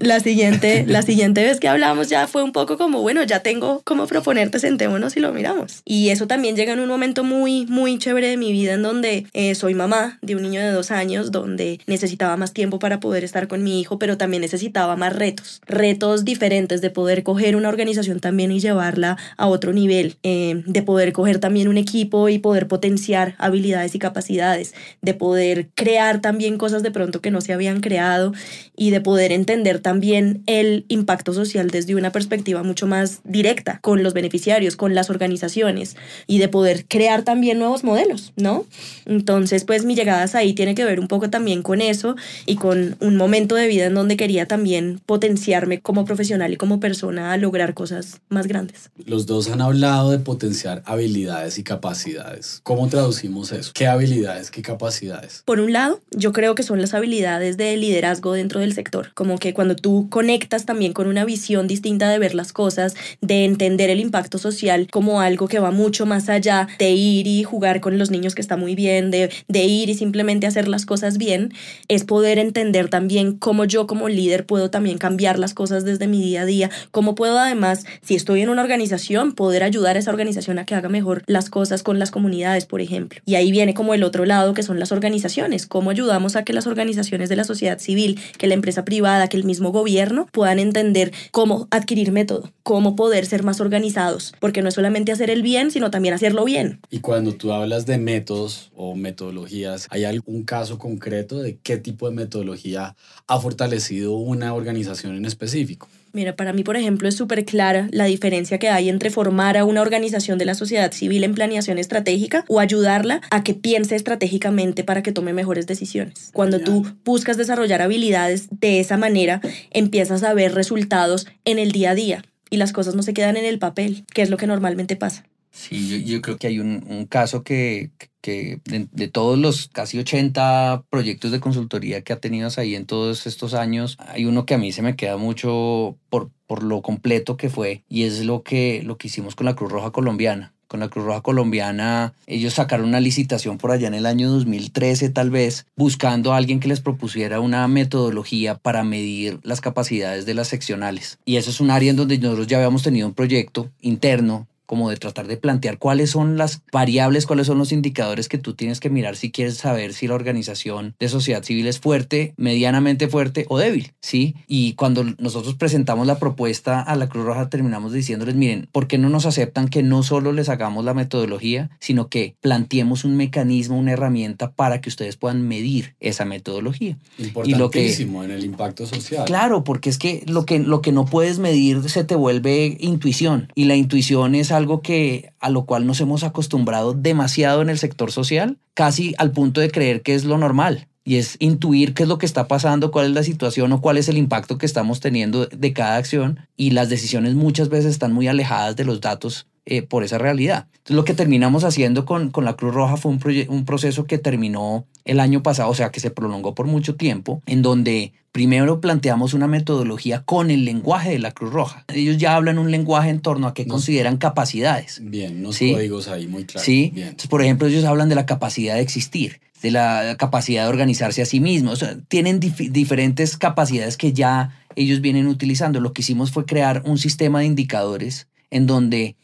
la, 0.00 0.20
siguiente, 0.20 0.84
la 0.86 1.02
siguiente 1.10 1.42
vez 1.42 1.60
que 1.60 1.68
hablamos 1.68 2.08
ya 2.08 2.26
fue 2.26 2.42
un 2.42 2.52
poco 2.52 2.76
como, 2.76 3.00
bueno, 3.00 3.22
ya 3.22 3.40
tengo 3.40 3.82
como 3.84 4.06
proponerte, 4.06 4.58
sentémonos 4.58 5.16
y 5.16 5.20
lo 5.20 5.32
miramos. 5.32 5.82
Y 5.84 6.10
eso 6.10 6.26
también 6.26 6.56
llega 6.56 6.72
en 6.72 6.80
un 6.80 6.88
momento 6.88 7.24
muy, 7.24 7.66
muy 7.66 7.98
chévere 7.98 8.28
de 8.28 8.36
mi 8.36 8.52
vida 8.52 8.74
en 8.74 8.82
donde 8.82 9.26
eh, 9.32 9.54
soy 9.54 9.74
mamá 9.74 10.18
de 10.22 10.36
un 10.36 10.42
niño 10.42 10.60
de 10.60 10.70
dos 10.70 10.90
años, 10.90 11.30
donde 11.32 11.80
necesitaba 11.86 12.36
más 12.36 12.52
tiempo 12.52 12.78
para 12.78 13.00
poder 13.00 13.24
estar 13.24 13.48
con 13.48 13.62
mi 13.62 13.80
hijo, 13.80 13.98
pero 13.98 14.16
también 14.16 14.42
necesitaba 14.42 14.96
más 14.96 15.14
retos, 15.14 15.60
retos 15.66 16.24
diferentes 16.24 16.80
de 16.80 16.90
poder 16.90 17.22
coger 17.22 17.56
una 17.56 17.68
organización 17.68 18.20
también 18.20 18.52
y 18.52 18.60
llevarla 18.60 19.16
a 19.36 19.46
otro 19.46 19.72
nivel, 19.72 20.16
eh, 20.22 20.62
de 20.66 20.82
poder 20.82 21.12
coger 21.12 21.38
también 21.38 21.68
un 21.68 21.76
equipo 21.76 22.28
y 22.28 22.38
poder 22.38 22.68
potenciar 22.68 23.34
habilidades 23.38 23.94
y 23.94 23.98
capacidades, 23.98 24.74
de 25.02 25.14
poder 25.14 25.68
crear 25.74 26.20
también 26.20 26.58
cosas 26.58 26.82
de 26.82 26.90
pronto 26.90 27.20
que 27.20 27.30
no 27.30 27.40
se 27.40 27.52
habían 27.52 27.80
creado 27.80 28.32
y 28.76 28.90
de 28.90 29.00
poder 29.00 29.32
entender 29.32 29.80
también 29.80 30.42
el 30.46 30.84
impacto 30.88 31.32
social 31.32 31.70
desde 31.70 31.94
una 31.94 32.12
perspectiva 32.12 32.62
mucho 32.62 32.86
más 32.86 33.20
directa 33.24 33.80
con 33.82 34.02
los 34.02 34.14
beneficiarios, 34.14 34.76
con 34.76 34.94
las 34.94 35.10
organizaciones 35.10 35.96
y 36.26 36.38
de 36.38 36.48
poder 36.48 36.86
crear 36.86 37.22
también 37.22 37.58
nuevos 37.58 37.84
modelos, 37.84 38.32
¿no? 38.36 38.64
Entonces, 39.06 39.64
pues 39.64 39.84
mi 39.84 39.94
llegada 39.94 40.20
ahí 40.34 40.52
tiene 40.52 40.74
que 40.74 40.84
ver 40.84 41.00
un 41.00 41.08
poco 41.08 41.30
también 41.30 41.62
con 41.62 41.80
eso 41.80 42.16
y 42.46 42.56
con 42.56 42.96
un 43.00 43.16
momento 43.16 43.54
de 43.54 43.66
vida 43.66 43.86
en 43.86 43.94
donde 43.94 44.16
quería 44.16 44.46
también 44.46 45.00
potenciarme 45.06 45.80
como 45.80 46.04
profesional 46.04 46.52
y 46.52 46.56
como 46.56 46.80
persona 46.80 47.32
a 47.32 47.36
lograr 47.36 47.74
cosas 47.74 48.20
más 48.28 48.46
grandes. 48.46 48.90
Los 49.06 49.26
dos 49.26 49.48
han 49.48 49.60
hablado 49.60 50.10
de 50.10 50.18
potenciar 50.18 50.82
habilidades 50.84 51.58
y 51.58 51.62
capacidades. 51.62 52.60
¿Cómo 52.62 52.88
traducimos 52.88 53.52
eso? 53.52 53.72
¿Qué 53.74 53.86
habilidades, 53.86 54.50
qué 54.50 54.62
capacidades? 54.62 55.42
Por 55.44 55.60
un 55.60 55.72
lado, 55.72 56.00
yo 56.10 56.32
creo 56.32 56.54
que 56.54 56.62
son 56.62 56.80
las 56.80 56.94
habilidades 56.94 57.56
de 57.56 57.76
liderazgo 57.76 58.29
dentro 58.32 58.60
del 58.60 58.72
sector. 58.72 59.12
Como 59.14 59.38
que 59.38 59.54
cuando 59.54 59.76
tú 59.76 60.08
conectas 60.10 60.66
también 60.66 60.92
con 60.92 61.06
una 61.06 61.24
visión 61.24 61.66
distinta 61.66 62.08
de 62.08 62.18
ver 62.18 62.34
las 62.34 62.52
cosas, 62.52 62.94
de 63.20 63.44
entender 63.44 63.90
el 63.90 64.00
impacto 64.00 64.38
social 64.38 64.88
como 64.90 65.20
algo 65.20 65.48
que 65.48 65.58
va 65.58 65.70
mucho 65.70 66.06
más 66.06 66.28
allá 66.28 66.68
de 66.78 66.90
ir 66.90 67.26
y 67.26 67.42
jugar 67.42 67.80
con 67.80 67.98
los 67.98 68.10
niños 68.10 68.34
que 68.34 68.42
está 68.42 68.56
muy 68.56 68.74
bien, 68.74 69.10
de, 69.10 69.30
de 69.48 69.64
ir 69.64 69.90
y 69.90 69.94
simplemente 69.94 70.46
hacer 70.46 70.68
las 70.68 70.86
cosas 70.86 71.18
bien, 71.18 71.52
es 71.88 72.04
poder 72.04 72.38
entender 72.38 72.88
también 72.88 73.36
cómo 73.36 73.64
yo 73.64 73.86
como 73.86 74.08
líder 74.08 74.46
puedo 74.46 74.70
también 74.70 74.98
cambiar 74.98 75.38
las 75.38 75.54
cosas 75.54 75.84
desde 75.84 76.06
mi 76.06 76.22
día 76.22 76.42
a 76.42 76.46
día, 76.46 76.70
cómo 76.90 77.14
puedo 77.14 77.38
además, 77.38 77.84
si 78.02 78.14
estoy 78.14 78.42
en 78.42 78.48
una 78.48 78.62
organización, 78.62 79.32
poder 79.32 79.62
ayudar 79.62 79.96
a 79.96 80.00
esa 80.00 80.10
organización 80.10 80.58
a 80.58 80.64
que 80.64 80.74
haga 80.74 80.88
mejor 80.88 81.22
las 81.26 81.50
cosas 81.50 81.82
con 81.82 81.98
las 81.98 82.10
comunidades, 82.10 82.66
por 82.66 82.80
ejemplo. 82.80 83.20
Y 83.24 83.34
ahí 83.34 83.50
viene 83.50 83.74
como 83.74 83.94
el 83.94 84.02
otro 84.02 84.24
lado 84.24 84.54
que 84.54 84.62
son 84.62 84.78
las 84.78 84.92
organizaciones, 84.92 85.66
cómo 85.66 85.90
ayudamos 85.90 86.36
a 86.36 86.44
que 86.44 86.52
las 86.52 86.66
organizaciones 86.66 87.28
de 87.28 87.36
la 87.36 87.44
sociedad 87.44 87.78
civil, 87.78 88.19
que 88.38 88.46
la 88.46 88.54
empresa 88.54 88.84
privada, 88.84 89.28
que 89.28 89.36
el 89.36 89.44
mismo 89.44 89.72
gobierno 89.72 90.26
puedan 90.32 90.58
entender 90.58 91.12
cómo 91.30 91.68
adquirir 91.70 92.12
método, 92.12 92.50
cómo 92.62 92.96
poder 92.96 93.26
ser 93.26 93.42
más 93.42 93.60
organizados, 93.60 94.32
porque 94.40 94.62
no 94.62 94.68
es 94.68 94.74
solamente 94.74 95.12
hacer 95.12 95.30
el 95.30 95.42
bien, 95.42 95.70
sino 95.70 95.90
también 95.90 96.14
hacerlo 96.14 96.44
bien. 96.44 96.80
Y 96.90 97.00
cuando 97.00 97.34
tú 97.34 97.52
hablas 97.52 97.86
de 97.86 97.98
métodos 97.98 98.70
o 98.74 98.94
metodologías, 98.94 99.86
¿hay 99.90 100.04
algún 100.04 100.44
caso 100.44 100.78
concreto 100.78 101.40
de 101.40 101.58
qué 101.58 101.76
tipo 101.76 102.08
de 102.08 102.14
metodología 102.14 102.96
ha 103.26 103.40
fortalecido 103.40 104.14
una 104.14 104.54
organización 104.54 105.16
en 105.16 105.24
específico? 105.24 105.88
Mira, 106.12 106.34
para 106.34 106.52
mí, 106.52 106.64
por 106.64 106.76
ejemplo, 106.76 107.08
es 107.08 107.16
súper 107.16 107.44
clara 107.44 107.88
la 107.92 108.04
diferencia 108.04 108.58
que 108.58 108.68
hay 108.68 108.88
entre 108.88 109.10
formar 109.10 109.56
a 109.56 109.64
una 109.64 109.80
organización 109.80 110.38
de 110.38 110.44
la 110.44 110.54
sociedad 110.54 110.92
civil 110.92 111.24
en 111.24 111.34
planeación 111.34 111.78
estratégica 111.78 112.44
o 112.48 112.60
ayudarla 112.60 113.20
a 113.30 113.44
que 113.44 113.54
piense 113.54 113.96
estratégicamente 113.96 114.84
para 114.84 115.02
que 115.02 115.12
tome 115.12 115.32
mejores 115.32 115.66
decisiones. 115.66 116.30
Cuando 116.32 116.60
tú 116.60 116.86
buscas 117.04 117.36
desarrollar 117.36 117.82
habilidades 117.82 118.48
de 118.50 118.80
esa 118.80 118.96
manera, 118.96 119.40
empiezas 119.70 120.22
a 120.22 120.34
ver 120.34 120.54
resultados 120.54 121.26
en 121.44 121.58
el 121.58 121.72
día 121.72 121.90
a 121.90 121.94
día 121.94 122.24
y 122.50 122.56
las 122.56 122.72
cosas 122.72 122.94
no 122.94 123.02
se 123.02 123.14
quedan 123.14 123.36
en 123.36 123.44
el 123.44 123.58
papel, 123.58 124.04
que 124.12 124.22
es 124.22 124.30
lo 124.30 124.36
que 124.36 124.46
normalmente 124.46 124.96
pasa. 124.96 125.24
Sí, 125.50 126.04
yo, 126.04 126.20
creo 126.22 126.36
que 126.36 126.46
hay 126.46 126.60
un, 126.60 126.84
un 126.88 127.06
caso 127.06 127.42
que, 127.42 127.90
que 128.20 128.60
de, 128.64 129.08
todos 129.08 129.38
los 129.38 129.68
casi 129.68 129.98
80 129.98 130.84
proyectos 130.90 131.32
de 131.32 131.40
consultoría 131.40 132.02
que 132.02 132.12
ha 132.12 132.20
tenido 132.20 132.48
ahí 132.56 132.74
en 132.74 132.86
todos 132.86 133.26
estos 133.26 133.54
años, 133.54 133.96
hay 133.98 134.24
uno 134.24 134.46
que 134.46 134.54
a 134.54 134.58
mí 134.58 134.72
se 134.72 134.82
me 134.82 134.96
queda 134.96 135.16
mucho 135.16 135.96
por, 136.08 136.30
por 136.46 136.62
lo 136.62 136.82
completo 136.82 137.36
que 137.36 137.48
fue 137.50 137.82
y 137.88 138.04
es 138.04 138.24
lo 138.24 138.42
que, 138.42 138.82
lo 138.84 138.96
que 138.96 139.08
hicimos 139.08 139.34
con 139.34 139.46
la 139.46 139.54
Cruz 139.54 139.72
Roja 139.72 139.90
Colombiana. 139.90 140.52
Con 140.68 140.78
la 140.78 140.88
Cruz 140.88 141.04
Roja 141.04 141.20
Colombiana, 141.20 142.14
ellos 142.28 142.54
sacaron 142.54 142.86
una 142.86 143.00
licitación 143.00 143.58
por 143.58 143.72
allá 143.72 143.88
en 143.88 143.94
el 143.94 144.06
año 144.06 144.30
2013 144.30 145.10
tal 145.10 145.28
vez, 145.28 145.66
buscando 145.74 146.32
a 146.32 146.36
alguien 146.36 146.60
que 146.60 146.68
les 146.68 146.80
propusiera 146.80 147.40
una 147.40 147.66
metodología 147.66 148.54
para 148.54 148.84
medir 148.84 149.40
las 149.42 149.60
capacidades 149.60 150.26
de 150.26 150.34
las 150.34 150.46
seccionales. 150.46 151.18
Y 151.24 151.38
eso 151.38 151.50
es 151.50 151.60
un 151.60 151.72
área 151.72 151.90
en 151.90 151.96
donde 151.96 152.18
nosotros 152.18 152.46
ya 152.46 152.58
habíamos 152.58 152.84
tenido 152.84 153.08
un 153.08 153.14
proyecto 153.14 153.68
interno 153.80 154.46
como 154.70 154.88
de 154.88 154.96
tratar 154.96 155.26
de 155.26 155.36
plantear 155.36 155.78
cuáles 155.78 156.10
son 156.10 156.36
las 156.36 156.62
variables, 156.70 157.26
cuáles 157.26 157.48
son 157.48 157.58
los 157.58 157.72
indicadores 157.72 158.28
que 158.28 158.38
tú 158.38 158.54
tienes 158.54 158.78
que 158.78 158.88
mirar 158.88 159.16
si 159.16 159.32
quieres 159.32 159.56
saber 159.56 159.94
si 159.94 160.06
la 160.06 160.14
organización 160.14 160.94
de 161.00 161.08
sociedad 161.08 161.42
civil 161.42 161.66
es 161.66 161.80
fuerte, 161.80 162.34
medianamente 162.36 163.08
fuerte 163.08 163.46
o 163.48 163.58
débil, 163.58 163.90
¿sí? 164.00 164.36
Y 164.46 164.74
cuando 164.74 165.02
nosotros 165.18 165.56
presentamos 165.56 166.06
la 166.06 166.20
propuesta 166.20 166.80
a 166.80 166.94
la 166.94 167.08
Cruz 167.08 167.24
Roja 167.24 167.48
terminamos 167.48 167.92
diciéndoles, 167.92 168.36
miren, 168.36 168.68
¿por 168.70 168.86
qué 168.86 168.96
no 168.96 169.08
nos 169.08 169.26
aceptan 169.26 169.66
que 169.66 169.82
no 169.82 170.04
solo 170.04 170.30
les 170.30 170.48
hagamos 170.48 170.84
la 170.84 170.94
metodología, 170.94 171.70
sino 171.80 172.06
que 172.06 172.36
planteemos 172.40 173.04
un 173.04 173.16
mecanismo, 173.16 173.76
una 173.76 173.90
herramienta 173.90 174.52
para 174.52 174.80
que 174.80 174.88
ustedes 174.88 175.16
puedan 175.16 175.42
medir 175.42 175.96
esa 175.98 176.24
metodología? 176.24 176.96
Importantísimo 177.18 178.22
en 178.22 178.30
el 178.30 178.44
impacto 178.44 178.86
social. 178.86 179.24
Claro, 179.24 179.64
porque 179.64 179.90
es 179.90 179.98
que 179.98 180.22
lo 180.28 180.46
que 180.46 180.60
lo 180.60 180.80
que 180.80 180.92
no 180.92 181.06
puedes 181.06 181.40
medir 181.40 181.90
se 181.90 182.04
te 182.04 182.14
vuelve 182.14 182.76
intuición 182.78 183.52
y 183.56 183.64
la 183.64 183.74
intuición 183.74 184.36
es 184.36 184.52
algo 184.52 184.59
que 184.82 185.32
a 185.40 185.50
lo 185.50 185.64
cual 185.64 185.86
nos 185.86 186.00
hemos 186.00 186.24
acostumbrado 186.24 186.92
demasiado 186.92 187.62
en 187.62 187.70
el 187.70 187.78
sector 187.78 188.12
social, 188.12 188.58
casi 188.74 189.14
al 189.18 189.32
punto 189.32 189.60
de 189.60 189.70
creer 189.70 190.02
que 190.02 190.14
es 190.14 190.24
lo 190.24 190.38
normal 190.38 190.88
y 191.04 191.16
es 191.16 191.36
intuir 191.38 191.94
qué 191.94 192.04
es 192.04 192.08
lo 192.08 192.18
que 192.18 192.26
está 192.26 192.46
pasando, 192.46 192.90
cuál 192.90 193.06
es 193.06 193.12
la 193.12 193.22
situación 193.22 193.72
o 193.72 193.80
cuál 193.80 193.96
es 193.96 194.08
el 194.08 194.18
impacto 194.18 194.58
que 194.58 194.66
estamos 194.66 195.00
teniendo 195.00 195.46
de 195.46 195.72
cada 195.72 195.96
acción 195.96 196.46
y 196.56 196.70
las 196.70 196.88
decisiones 196.88 197.34
muchas 197.34 197.68
veces 197.68 197.92
están 197.92 198.12
muy 198.12 198.28
alejadas 198.28 198.76
de 198.76 198.84
los 198.84 199.00
datos 199.00 199.46
eh, 199.66 199.82
por 199.82 200.04
esa 200.04 200.18
realidad. 200.18 200.66
Entonces 200.72 200.96
lo 200.96 201.04
que 201.04 201.14
terminamos 201.14 201.64
haciendo 201.64 202.04
con, 202.04 202.30
con 202.30 202.44
la 202.44 202.54
Cruz 202.54 202.74
Roja 202.74 202.96
fue 202.96 203.12
un, 203.12 203.20
un 203.48 203.64
proceso 203.64 204.04
que 204.04 204.18
terminó 204.18 204.86
el 205.04 205.20
año 205.20 205.42
pasado, 205.42 205.70
o 205.70 205.74
sea 205.74 205.90
que 205.90 206.00
se 206.00 206.10
prolongó 206.10 206.54
por 206.54 206.66
mucho 206.66 206.96
tiempo, 206.96 207.42
en 207.46 207.62
donde 207.62 208.12
primero 208.32 208.80
planteamos 208.80 209.34
una 209.34 209.46
metodología 209.46 210.22
con 210.22 210.50
el 210.50 210.64
lenguaje 210.64 211.10
de 211.10 211.18
la 211.18 211.32
Cruz 211.32 211.52
Roja. 211.52 211.84
Ellos 211.92 212.16
ya 212.16 212.36
hablan 212.36 212.58
un 212.58 212.70
lenguaje 212.70 213.10
en 213.10 213.20
torno 213.20 213.46
a 213.46 213.54
qué 213.54 213.66
consideran 213.66 214.16
capacidades. 214.16 215.00
Bien, 215.02 215.38
unos 215.40 215.58
códigos 215.58 216.08
ahí 216.08 216.26
muy 216.26 216.44
claros. 216.44 216.64
Sí, 216.64 216.92
Entonces, 216.96 217.28
por 217.28 217.42
ejemplo, 217.42 217.66
ellos 217.66 217.84
hablan 217.84 218.08
de 218.08 218.14
la 218.14 218.26
capacidad 218.26 218.76
de 218.76 218.80
existir 218.82 219.40
de 219.62 219.70
la 219.70 220.16
capacidad 220.18 220.64
de 220.64 220.70
organizarse 220.70 221.22
a 221.22 221.26
sí 221.26 221.38
mismos. 221.38 221.84
tienen 222.08 222.40
diferentes 222.40 223.36
capacidades 223.36 223.96
que 223.96 224.12
ya 224.12 224.58
ellos 224.74 225.00
vienen 225.00 225.26
utilizando. 225.26 225.80
Lo 225.80 225.92
que 225.92 226.02
hicimos 226.02 226.30
fue 226.30 226.46
crear 226.46 226.82
un 226.86 226.98
sistema 226.98 227.40
de 227.40 227.46
indicadores 227.46 228.28
en 228.50 228.66
donde 228.66 229.16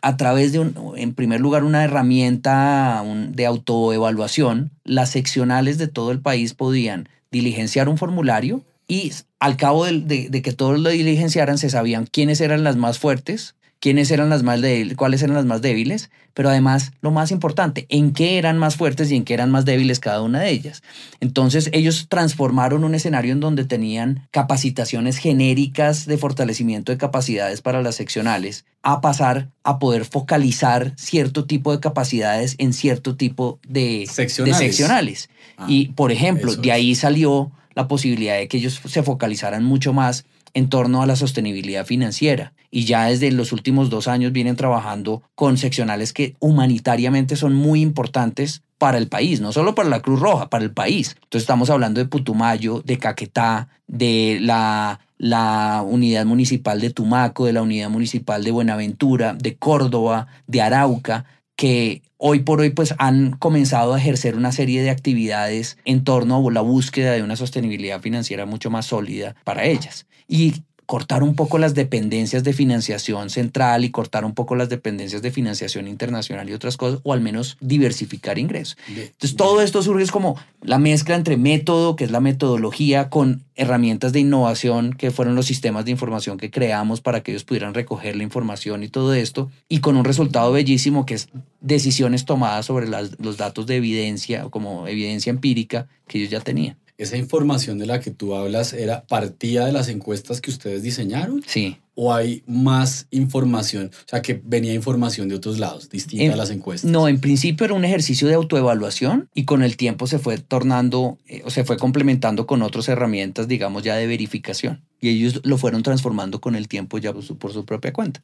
a 0.00 0.16
través 0.16 0.52
de, 0.52 0.60
un, 0.60 0.94
en 0.96 1.14
primer 1.14 1.40
lugar, 1.40 1.64
una 1.64 1.84
herramienta 1.84 3.04
de 3.28 3.46
autoevaluación, 3.46 4.70
las 4.84 5.10
seccionales 5.10 5.78
de 5.78 5.88
todo 5.88 6.10
el 6.10 6.20
país 6.20 6.54
podían 6.54 7.08
diligenciar 7.30 7.88
un 7.88 7.98
formulario 7.98 8.62
y 8.88 9.12
al 9.38 9.56
cabo 9.56 9.84
de, 9.84 10.00
de 10.00 10.42
que 10.42 10.52
todos 10.52 10.78
lo 10.78 10.90
diligenciaran 10.90 11.58
se 11.58 11.70
sabían 11.70 12.06
quiénes 12.06 12.40
eran 12.40 12.64
las 12.64 12.76
más 12.76 12.98
fuertes, 12.98 13.54
quiénes 13.82 14.12
eran 14.12 14.30
las 14.30 14.44
más 14.44 14.60
débiles, 14.60 14.96
cuáles 14.96 15.24
eran 15.24 15.34
las 15.34 15.44
más 15.44 15.60
débiles, 15.60 16.08
pero 16.34 16.48
además 16.48 16.92
lo 17.00 17.10
más 17.10 17.32
importante, 17.32 17.84
en 17.88 18.12
qué 18.12 18.38
eran 18.38 18.56
más 18.56 18.76
fuertes 18.76 19.10
y 19.10 19.16
en 19.16 19.24
qué 19.24 19.34
eran 19.34 19.50
más 19.50 19.64
débiles 19.64 19.98
cada 19.98 20.22
una 20.22 20.38
de 20.38 20.50
ellas. 20.50 20.84
Entonces 21.18 21.68
ellos 21.72 22.06
transformaron 22.08 22.84
un 22.84 22.94
escenario 22.94 23.32
en 23.32 23.40
donde 23.40 23.64
tenían 23.64 24.28
capacitaciones 24.30 25.16
genéricas 25.16 26.06
de 26.06 26.16
fortalecimiento 26.16 26.92
de 26.92 26.98
capacidades 26.98 27.60
para 27.60 27.82
las 27.82 27.96
seccionales 27.96 28.66
a 28.84 29.00
pasar 29.00 29.48
a 29.64 29.80
poder 29.80 30.04
focalizar 30.04 30.92
cierto 30.96 31.46
tipo 31.46 31.72
de 31.72 31.80
capacidades 31.80 32.54
en 32.58 32.74
cierto 32.74 33.16
tipo 33.16 33.58
de 33.66 34.06
seccionales. 34.08 35.28
Ah, 35.56 35.66
y 35.68 35.88
por 35.88 36.12
ejemplo, 36.12 36.54
de 36.54 36.70
ahí 36.70 36.94
salió 36.94 37.50
la 37.74 37.88
posibilidad 37.88 38.36
de 38.36 38.46
que 38.46 38.58
ellos 38.58 38.80
se 38.86 39.02
focalizaran 39.02 39.64
mucho 39.64 39.92
más 39.92 40.24
en 40.54 40.68
torno 40.68 41.02
a 41.02 41.06
la 41.06 41.16
sostenibilidad 41.16 41.86
financiera. 41.86 42.52
Y 42.70 42.84
ya 42.84 43.06
desde 43.06 43.30
los 43.32 43.52
últimos 43.52 43.90
dos 43.90 44.08
años 44.08 44.32
vienen 44.32 44.56
trabajando 44.56 45.22
con 45.34 45.56
seccionales 45.56 46.12
que 46.12 46.34
humanitariamente 46.40 47.36
son 47.36 47.54
muy 47.54 47.80
importantes 47.80 48.62
para 48.78 48.98
el 48.98 49.08
país, 49.08 49.40
no 49.40 49.52
solo 49.52 49.74
para 49.74 49.88
la 49.88 50.00
Cruz 50.00 50.18
Roja, 50.18 50.50
para 50.50 50.64
el 50.64 50.72
país. 50.72 51.16
Entonces 51.22 51.42
estamos 51.42 51.70
hablando 51.70 52.00
de 52.00 52.06
Putumayo, 52.06 52.82
de 52.84 52.98
Caquetá, 52.98 53.68
de 53.86 54.38
la, 54.40 54.98
la 55.18 55.84
unidad 55.86 56.26
municipal 56.26 56.80
de 56.80 56.90
Tumaco, 56.90 57.46
de 57.46 57.52
la 57.52 57.62
unidad 57.62 57.90
municipal 57.90 58.42
de 58.42 58.50
Buenaventura, 58.50 59.34
de 59.34 59.54
Córdoba, 59.54 60.26
de 60.48 60.62
Arauca, 60.62 61.26
que 61.62 62.02
hoy 62.16 62.40
por 62.40 62.60
hoy 62.60 62.70
pues 62.70 62.92
han 62.98 63.36
comenzado 63.36 63.94
a 63.94 63.98
ejercer 64.00 64.34
una 64.34 64.50
serie 64.50 64.82
de 64.82 64.90
actividades 64.90 65.78
en 65.84 66.02
torno 66.02 66.44
a 66.44 66.50
la 66.50 66.60
búsqueda 66.60 67.12
de 67.12 67.22
una 67.22 67.36
sostenibilidad 67.36 68.00
financiera 68.00 68.46
mucho 68.46 68.68
más 68.68 68.86
sólida 68.86 69.36
para 69.44 69.64
ellas. 69.64 70.08
Y 70.26 70.64
cortar 70.86 71.22
un 71.22 71.34
poco 71.34 71.58
las 71.58 71.74
dependencias 71.74 72.44
de 72.44 72.52
financiación 72.52 73.30
central 73.30 73.84
y 73.84 73.90
cortar 73.90 74.24
un 74.24 74.34
poco 74.34 74.56
las 74.56 74.68
dependencias 74.68 75.22
de 75.22 75.30
financiación 75.30 75.88
internacional 75.88 76.48
y 76.48 76.52
otras 76.52 76.76
cosas, 76.76 77.00
o 77.02 77.12
al 77.12 77.20
menos 77.20 77.56
diversificar 77.60 78.38
ingresos. 78.38 78.76
Entonces, 78.88 79.36
todo 79.36 79.62
esto 79.62 79.82
surge 79.82 80.06
como 80.10 80.36
la 80.60 80.78
mezcla 80.78 81.14
entre 81.14 81.36
método, 81.36 81.96
que 81.96 82.04
es 82.04 82.10
la 82.10 82.20
metodología, 82.20 83.08
con 83.08 83.42
herramientas 83.54 84.12
de 84.12 84.20
innovación, 84.20 84.92
que 84.92 85.10
fueron 85.10 85.34
los 85.34 85.46
sistemas 85.46 85.84
de 85.84 85.92
información 85.92 86.38
que 86.38 86.50
creamos 86.50 87.00
para 87.00 87.22
que 87.22 87.32
ellos 87.32 87.44
pudieran 87.44 87.74
recoger 87.74 88.16
la 88.16 88.22
información 88.22 88.82
y 88.82 88.88
todo 88.88 89.14
esto, 89.14 89.50
y 89.68 89.80
con 89.80 89.96
un 89.96 90.04
resultado 90.04 90.52
bellísimo 90.52 91.06
que 91.06 91.14
es 91.14 91.28
decisiones 91.60 92.24
tomadas 92.24 92.66
sobre 92.66 92.88
los 92.88 93.36
datos 93.36 93.66
de 93.66 93.76
evidencia, 93.76 94.44
como 94.50 94.88
evidencia 94.88 95.30
empírica 95.30 95.86
que 96.06 96.18
ellos 96.18 96.30
ya 96.30 96.40
tenían 96.40 96.76
esa 97.02 97.16
información 97.16 97.78
de 97.78 97.86
la 97.86 98.00
que 98.00 98.10
tú 98.10 98.34
hablas 98.34 98.72
era 98.72 99.04
partida 99.06 99.66
de 99.66 99.72
las 99.72 99.88
encuestas 99.88 100.40
que 100.40 100.50
ustedes 100.50 100.82
diseñaron? 100.82 101.42
Sí. 101.46 101.78
¿O 101.94 102.14
hay 102.14 102.42
más 102.46 103.06
información? 103.10 103.90
O 103.92 104.08
sea, 104.08 104.22
que 104.22 104.40
venía 104.42 104.72
información 104.72 105.28
de 105.28 105.34
otros 105.34 105.58
lados, 105.58 105.90
distinta 105.90 106.32
a 106.32 106.36
las 106.36 106.50
encuestas. 106.50 106.90
No, 106.90 107.08
en 107.08 107.20
principio 107.20 107.66
era 107.66 107.74
un 107.74 107.84
ejercicio 107.84 108.28
de 108.28 108.34
autoevaluación 108.34 109.28
y 109.34 109.44
con 109.44 109.62
el 109.62 109.76
tiempo 109.76 110.06
se 110.06 110.18
fue 110.18 110.38
tornando, 110.38 111.18
eh, 111.26 111.42
o 111.44 111.50
se 111.50 111.64
fue 111.64 111.76
complementando 111.76 112.46
con 112.46 112.62
otras 112.62 112.88
herramientas, 112.88 113.46
digamos, 113.48 113.82
ya 113.82 113.96
de 113.96 114.06
verificación. 114.06 114.82
Y 115.00 115.10
ellos 115.10 115.40
lo 115.44 115.58
fueron 115.58 115.82
transformando 115.82 116.40
con 116.40 116.56
el 116.56 116.68
tiempo 116.68 116.98
ya 116.98 117.12
por 117.12 117.52
su 117.52 117.64
propia 117.64 117.92
cuenta. 117.92 118.22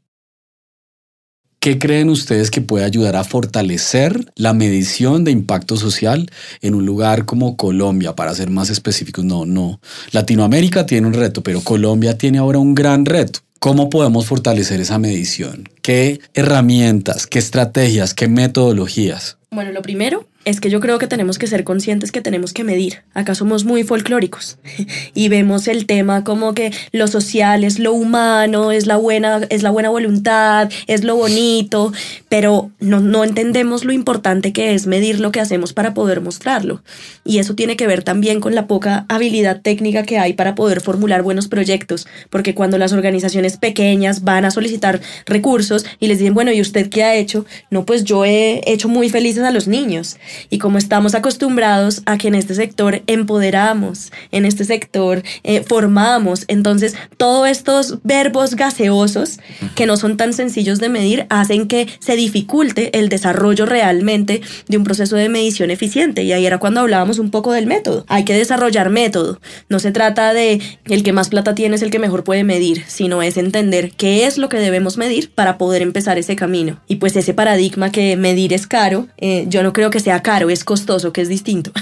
¿Qué 1.61 1.77
creen 1.79 2.09
ustedes 2.09 2.53
que 2.53 2.61
puede 2.61 2.85
ayudar 2.85 3.17
a 3.17 3.25
fortalecer 3.25 4.33
la 4.37 4.53
medición 4.53 5.25
de 5.25 5.33
impacto 5.33 5.77
social 5.77 6.31
en 6.61 6.77
un 6.77 6.87
lugar 6.87 7.25
como 7.25 7.57
Colombia, 7.57 8.15
para 8.15 8.33
ser 8.33 8.49
más 8.49 8.71
específicos? 8.71 9.25
No, 9.25 9.45
no. 9.45 9.81
Latinoamérica 10.13 10.87
tiene 10.87 11.09
un 11.09 11.15
reto, 11.15 11.43
pero 11.43 11.61
Colombia 11.63 12.17
tiene 12.17 12.39
ahora 12.39 12.61
un 12.61 12.77
gran 12.77 13.05
reto. 13.05 13.41
¿Cómo 13.59 13.91
podemos 13.91 14.27
fortalecer 14.27 14.81
esa 14.81 15.01
medición? 15.01 15.69
¿Qué 15.83 16.21
herramientas, 16.33 17.27
qué 17.27 17.41
estrategias, 17.41 18.15
qué 18.15 18.29
metodologías? 18.29 19.37
Bueno, 19.51 19.73
lo 19.73 19.83
primero 19.83 20.28
es 20.45 20.61
que 20.61 20.71
yo 20.71 20.81
creo 20.81 20.99
que 20.99 21.07
tenemos 21.07 21.39
que 21.39 21.47
ser 21.47 21.65
conscientes 21.65 22.13
que 22.13 22.21
tenemos 22.21 22.53
que 22.53 22.65
medir. 22.65 23.03
Acá 23.13 23.35
somos 23.35 23.65
muy 23.65 23.83
folclóricos 23.85 24.59
y 25.15 25.29
vemos 25.29 25.69
el 25.69 25.87
tema 25.87 26.25
como 26.25 26.55
que 26.55 26.73
lo 26.93 27.07
social 27.07 27.65
es 27.65 27.79
lo 27.79 27.93
humano, 27.93 28.73
es 28.73 28.87
la 28.87 28.97
buena, 28.97 29.41
es 29.51 29.63
la 29.63 29.71
buena 29.71 29.91
voluntad, 29.91 30.71
es 30.87 31.05
lo 31.05 31.17
bonito, 31.17 31.93
pero 32.29 32.71
no, 32.81 33.01
no 33.01 33.25
entendemos 33.25 33.85
lo 33.85 33.93
importante 33.93 34.53
que 34.53 34.75
es 34.75 34.87
medir 34.87 35.21
lo 35.21 35.33
que 35.33 35.41
hacemos 35.41 35.73
para 35.73 35.93
poder 35.93 36.21
mostrarlo. 36.21 36.83
Y 37.25 37.39
eso 37.39 37.55
tiene 37.55 37.77
que 37.77 37.87
ver 37.87 38.03
también 38.03 38.41
con 38.41 38.55
la 38.55 38.67
poca 38.67 39.05
habilidad 39.09 39.61
técnica 39.61 40.05
que 40.05 40.19
hay 40.19 40.33
para 40.33 40.55
poder 40.55 40.81
formular 40.81 41.23
buenos 41.23 41.49
proyectos, 41.49 42.07
porque 42.31 42.55
cuando 42.55 42.79
las 42.79 42.93
organizaciones 42.93 43.57
pequeñas 43.57 44.25
van 44.25 44.45
a 44.45 44.51
solicitar 44.51 45.01
recursos 45.27 45.85
y 46.01 46.07
les 46.07 46.19
dicen, 46.19 46.35
bueno, 46.35 46.53
¿y 46.53 46.61
usted 46.61 46.89
qué 46.89 47.05
ha 47.05 47.17
hecho? 47.17 47.45
No, 47.71 47.85
pues 47.85 48.05
yo 48.05 48.25
he 48.25 48.63
hecho 48.67 48.89
muy 48.89 49.11
felices 49.11 49.43
a 49.45 49.51
los 49.51 49.69
niños 49.69 50.17
y 50.51 50.59
como 50.59 50.79
estamos 50.79 51.15
acostumbrados 51.15 52.03
a 52.07 52.19
que 52.19 52.29
en 52.29 52.35
este 52.35 52.55
sector 52.55 53.03
empoderamos, 53.07 54.13
en 54.33 54.45
este 54.45 54.65
sector 54.65 55.23
eh, 55.45 55.63
formamos, 55.63 56.45
entonces 56.49 56.95
todos 57.17 57.49
estos 57.49 57.99
verbos 58.05 58.55
gaseosos 58.55 59.39
que 59.75 59.87
no 59.87 59.97
son 59.97 60.17
tan 60.17 60.33
sencillos 60.33 60.79
de 60.79 60.89
medir 60.89 61.27
hacen 61.31 61.69
que 61.69 61.89
se 62.01 62.17
dificulte 62.17 62.99
el 62.99 63.09
desarrollo 63.09 63.67
realmente 63.67 64.41
de 64.69 64.77
un 64.77 64.85
proceso 64.85 65.17
de 65.17 65.29
medición 65.29 65.71
eficiente. 65.71 66.23
Y 66.23 66.33
ahí 66.33 66.47
era 66.47 66.59
cuando 66.59 66.81
hablábamos 66.81 67.19
un 67.19 67.31
poco 67.31 67.53
del 67.53 67.67
método. 67.67 68.05
Hay 68.09 68.25
que 68.25 68.35
desarrollar 68.35 68.91
método. 68.91 69.41
No 69.69 69.79
se 69.79 69.93
trata 69.93 70.33
de 70.33 70.61
el 70.87 71.03
que 71.03 71.13
más 71.13 71.29
plata 71.29 71.55
tiene 71.55 71.77
es 71.77 71.83
el 71.83 71.91
que 71.91 71.99
mejor 71.99 72.25
puede 72.25 72.45
medir, 72.45 72.85
sino 72.87 73.23
es 73.23 73.37
entender 73.37 73.93
qué 73.97 74.27
es 74.27 74.39
lo 74.39 74.49
que 74.49 74.59
debemos 74.59 74.97
medir 74.97 75.31
para 75.31 75.59
poder 75.59 75.83
empezar 75.83 76.19
ese 76.19 76.37
camino. 76.37 76.81
Y 76.87 76.97
pues 76.97 77.17
ese 77.17 77.35
paradigma 77.35 77.91
que 77.91 78.17
medir 78.17 78.53
es 78.53 78.67
caro, 78.67 79.09
eh, 79.19 79.47
yo 79.49 79.63
no 79.63 79.73
creo 79.73 79.91
que 79.91 80.01
sea 80.01 80.18
caro, 80.23 80.51
es 80.51 80.65
costoso, 80.65 81.13
que 81.13 81.21
es 81.21 81.29
distinto. 81.29 81.73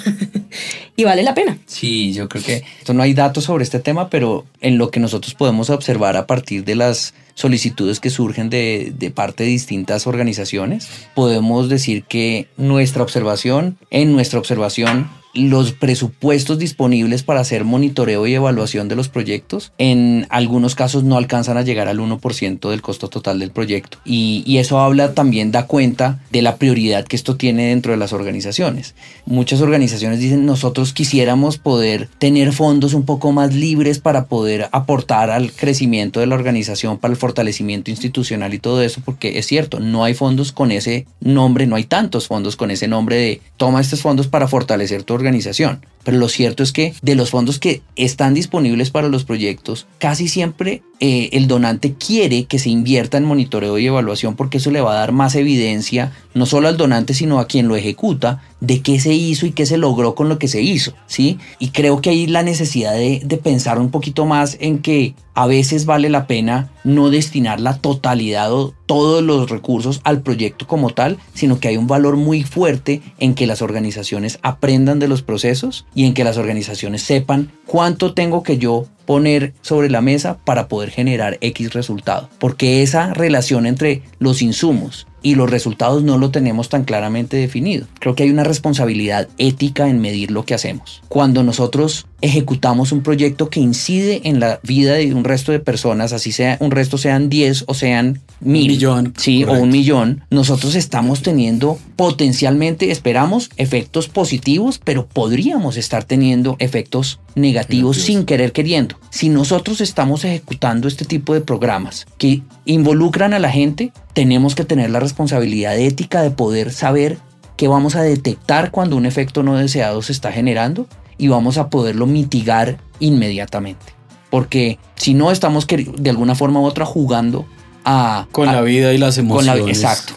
y 0.97 1.05
vale 1.05 1.23
la 1.23 1.35
pena. 1.35 1.59
Sí, 1.67 2.13
yo 2.13 2.29
creo 2.29 2.43
que 2.43 2.65
esto 2.79 2.95
no 2.95 3.03
hay 3.03 3.15
datos 3.15 3.45
sobre 3.45 3.65
este 3.65 3.81
tema, 3.81 4.11
pero 4.11 4.47
en 4.61 4.79
lo 4.79 4.91
que 4.91 5.01
nosotros 5.01 5.35
podemos 5.35 5.71
observar 5.71 6.17
a 6.17 6.27
partir 6.27 6.65
de 6.65 6.75
las 6.75 7.15
solicitudes 7.37 8.01
que 8.01 8.11
surgen 8.11 8.51
de, 8.51 8.93
de, 8.99 9.11
parte 9.13 9.45
de 9.45 9.51
distintas 9.51 10.09
organizaciones, 10.09 10.89
podemos 11.15 11.69
decir 11.69 12.03
que 12.03 12.49
nuestra 12.57 13.05
observación, 13.05 13.79
en 13.91 14.13
nuestra 14.13 14.41
observación, 14.41 15.09
los 15.37 15.73
presupuestos 15.73 16.59
disponibles 16.59 17.23
para 17.23 17.41
hacer 17.41 17.65
monitoreo 17.65 18.27
y 18.27 18.35
evaluación 18.35 18.89
de 18.89 18.97
los 18.97 19.09
proyectos 19.09 19.73
en 19.79 20.27
algunos 20.31 20.75
casos 20.75 21.05
no 21.05 21.17
alcanzan 21.17 21.57
a 21.59 21.63
llegar 21.63 21.89
al 21.89 21.99
1% 21.99 22.71
del 22.71 22.83
costo 22.83 23.09
total 23.09 23.39
del 23.39 23.51
proyecto. 23.51 23.99
Y, 24.05 24.43
y, 24.47 24.59
eso 24.59 24.81
habla 24.81 25.15
también, 25.15 25.53
da 25.53 25.67
cuenta 25.67 26.21
de 26.31 26.43
la 26.43 26.57
prioridad 26.57 27.05
que 27.05 27.17
esto 27.17 27.37
tiene 27.37 27.69
dentro 27.69 27.93
de 27.93 27.99
las 27.99 28.13
organizaciones. 28.13 28.95
Muchas 29.27 29.61
organizaciones 29.61 30.21
dicen 30.21 30.47
nosotros 30.47 30.93
quisiéramos 30.93 31.59
poder 31.59 32.09
tener 32.19 32.53
fondos 32.53 32.95
un 32.95 33.05
poco 33.05 33.33
más 33.33 33.55
libres 33.55 33.99
para 33.99 34.27
poder 34.27 34.69
aportar 34.73 35.31
al 35.31 35.53
crecimiento 35.53 36.21
de 36.21 36.27
la 36.27 36.35
organización, 36.35 36.99
para 36.99 37.13
el 37.13 37.19
fortalecimiento 37.27 37.91
institucional 37.91 38.55
y 38.55 38.61
todo 38.61 38.83
eso, 38.83 39.01
porque 39.05 39.39
es 39.39 39.47
cierto, 39.47 39.81
no 39.81 40.05
hay 40.05 40.15
fondos 40.15 40.53
con 40.53 40.71
ese 40.71 41.07
nombre, 41.21 41.67
no 41.67 41.75
hay 41.75 41.83
tantos 41.83 42.29
fondos 42.29 42.55
con 42.55 42.71
ese 42.71 42.87
nombre 42.87 43.17
de 43.17 43.41
toma 43.57 43.81
estos 43.81 44.01
fondos 44.01 44.29
para 44.29 44.47
fortalecer 44.47 45.03
tu 45.03 45.13
organización. 45.13 45.81
Pero 46.07 46.19
lo 46.19 46.29
cierto 46.29 46.63
es 46.63 46.71
que 46.71 46.95
de 47.03 47.17
los 47.17 47.31
fondos 47.31 47.59
que 47.59 47.83
están 47.97 48.33
disponibles 48.33 48.91
para 48.91 49.09
los 49.09 49.25
proyectos, 49.25 49.89
casi 49.99 50.29
siempre 50.29 50.85
eh, 51.01 51.31
el 51.33 51.49
donante 51.49 51.95
quiere 51.95 52.45
que 52.45 52.61
se 52.61 52.71
invierta 52.71 53.19
en 53.19 53.25
monitoreo 53.25 53.77
y 53.77 53.87
evaluación 53.87 54.37
porque 54.37 54.59
eso 54.59 54.71
le 54.71 54.81
va 54.81 54.93
a 54.93 55.01
dar 55.01 55.11
más 55.11 55.35
evidencia, 55.35 56.13
no 56.33 56.47
solo 56.47 56.69
al 56.69 56.77
donante, 56.77 57.13
sino 57.13 57.41
a 57.41 57.49
quien 57.49 57.67
lo 57.67 57.75
ejecuta, 57.75 58.41
de 58.61 58.83
qué 58.83 59.01
se 59.01 59.15
hizo 59.15 59.47
y 59.47 59.51
qué 59.51 59.67
se 59.67 59.79
logró 59.79 60.15
con 60.15 60.29
lo 60.29 60.39
que 60.39 60.47
se 60.47 60.63
hizo, 60.63 60.95
¿sí? 61.09 61.39
Y 61.59 61.71
creo 61.71 62.01
que 62.01 62.11
hay 62.11 62.29
la 62.29 62.45
necesidad 62.45 62.95
de, 62.95 63.21
de 63.25 63.37
pensar 63.37 63.81
un 63.81 63.91
poquito 63.91 64.27
más 64.27 64.57
en 64.61 64.79
que 64.79 65.15
a 65.35 65.49
veces 65.49 65.87
vale 65.87 66.09
la 66.09 66.29
pena 66.29 66.71
no 66.85 67.11
destinar 67.11 67.61
la 67.61 67.79
totalidad 67.79 68.53
o 68.55 68.75
todos 68.87 69.23
los 69.23 69.51
recursos 69.51 70.01
al 70.05 70.23
proyecto 70.23 70.67
como 70.67 70.91
tal, 70.91 71.19
sino 71.35 71.61
que 71.61 71.69
hay 71.69 71.77
un 71.77 71.87
valor 71.87 72.17
muy 72.17 72.43
fuerte 72.43 73.03
en 73.19 73.35
que 73.35 73.47
las 73.47 73.63
organizaciones 73.63 74.39
aprendan 74.43 74.99
de 74.99 75.09
los 75.09 75.23
procesos 75.23 75.87
y 75.95 76.07
en 76.07 76.15
que 76.15 76.25
las 76.25 76.39
organizaciones 76.39 77.03
sepan 77.03 77.51
cuánto 77.67 78.15
tengo 78.15 78.43
que 78.43 78.59
yo 78.59 78.87
poner 79.07 79.55
sobre 79.63 79.89
la 79.89 80.01
mesa 80.01 80.39
para 80.45 80.69
poder 80.69 80.91
generar 80.91 81.39
X 81.41 81.73
resultado. 81.73 82.29
Porque 82.39 82.83
esa 82.83 83.15
relación 83.15 83.67
entre 83.67 84.03
los 84.19 84.43
insumos 84.43 85.07
y 85.23 85.35
los 85.35 85.51
resultados 85.51 86.03
no 86.03 86.19
lo 86.19 86.31
tenemos 86.31 86.69
tan 86.69 86.85
claramente 86.85 87.37
definido. 87.37 87.87
Creo 87.99 88.15
que 88.15 88.25
hay 88.25 88.31
una 88.31 88.45
responsabilidad 88.45 89.29
ética 89.39 89.89
en 89.89 90.01
medir 90.01 90.31
lo 90.31 90.45
que 90.45 90.55
hacemos. 90.55 91.03
Cuando 91.09 91.43
nosotros 91.43 92.07
ejecutamos 92.21 92.93
un 92.93 93.03
proyecto 93.03 93.49
que 93.51 93.61
incide 93.61 94.21
en 94.25 94.39
la 94.39 94.61
vida 94.63 94.95
de 94.95 95.13
un 95.15 95.25
resto 95.25 95.53
de 95.53 95.59
personas, 95.59 96.13
así 96.13 96.33
sea 96.33 96.57
un 96.61 96.71
resto 96.71 96.99
sean 96.99 97.29
10 97.29 97.65
o 97.67 97.75
sean 97.75 98.21
mil, 98.41 98.69
millón, 98.69 99.15
sí, 99.17 99.45
o 99.45 99.53
un 99.53 99.71
millón, 99.71 100.23
nosotros 100.31 100.75
estamos 100.75 101.23
teniendo 101.23 101.79
potencialmente, 101.97 102.91
esperamos, 102.91 103.51
efectos 103.57 104.09
positivos, 104.09 104.81
pero 104.83 105.07
podríamos 105.07 105.77
estar 105.77 106.05
teniendo 106.05 106.57
efectos 106.59 107.21
negativos, 107.35 107.99
sin 107.99 108.25
querer 108.25 108.53
queriendo. 108.53 108.97
Si 109.11 109.29
nosotros 109.29 109.81
estamos 109.81 110.25
ejecutando 110.25 110.89
este 110.89 111.05
tipo 111.05 111.35
de 111.35 111.41
programas 111.41 112.07
que 112.19 112.43
involucran 112.65 113.35
a 113.35 113.39
la 113.39 113.51
gente, 113.51 113.93
tenemos 114.13 114.55
que 114.55 114.65
tener 114.65 114.91
la 114.91 115.01
responsabilidad 115.01 115.79
ética 115.79 116.23
de 116.23 116.31
poder 116.31 116.73
saber 116.73 117.19
que 117.57 117.69
vamos 117.69 117.97
a 117.97 118.03
detectar 118.03 118.71
cuando 118.71 118.97
un 118.97 119.07
efecto 119.07 119.43
no 119.43 119.57
deseado 119.57 120.03
se 120.03 120.13
está 120.13 120.31
generando 120.31 120.87
y 121.19 121.29
vamos 121.29 121.57
a 121.57 121.71
poderlo 121.71 122.07
mitigar 122.07 122.79
inmediatamente. 123.01 123.85
Porque 124.31 124.79
si 124.97 125.15
no 125.15 125.31
estamos 125.31 125.67
de 125.67 126.11
alguna 126.11 126.35
forma 126.35 126.61
u 126.61 126.65
otra 126.65 126.85
jugando 126.85 127.47
a... 127.87 128.27
Con 128.33 128.47
la 128.47 128.61
vida 128.61 128.93
y 128.93 128.99
las 128.99 129.17
emociones. 129.17 129.67
exacto. 129.69 130.13